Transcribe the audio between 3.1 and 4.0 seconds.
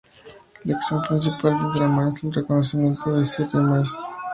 de Semíramis.